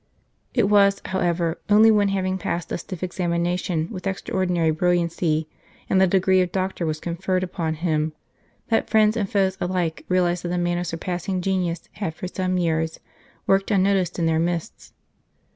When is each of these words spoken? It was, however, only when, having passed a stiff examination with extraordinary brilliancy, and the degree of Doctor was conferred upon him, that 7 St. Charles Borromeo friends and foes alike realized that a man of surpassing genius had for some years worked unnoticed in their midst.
It 0.55 0.67
was, 0.67 0.99
however, 1.05 1.59
only 1.69 1.91
when, 1.91 2.07
having 2.07 2.39
passed 2.39 2.71
a 2.71 2.79
stiff 2.79 3.03
examination 3.03 3.87
with 3.91 4.07
extraordinary 4.07 4.71
brilliancy, 4.71 5.47
and 5.91 6.01
the 6.01 6.07
degree 6.07 6.41
of 6.41 6.51
Doctor 6.51 6.87
was 6.87 6.99
conferred 6.99 7.43
upon 7.43 7.75
him, 7.75 8.13
that 8.69 8.89
7 8.89 8.89
St. 8.89 8.89
Charles 8.89 8.89
Borromeo 8.89 8.89
friends 8.89 9.17
and 9.17 9.29
foes 9.29 9.69
alike 9.69 10.05
realized 10.09 10.41
that 10.43 10.51
a 10.53 10.57
man 10.57 10.79
of 10.79 10.87
surpassing 10.87 11.39
genius 11.39 11.83
had 11.91 12.15
for 12.15 12.27
some 12.27 12.57
years 12.57 12.99
worked 13.45 13.69
unnoticed 13.69 14.17
in 14.17 14.25
their 14.25 14.39
midst. 14.39 14.93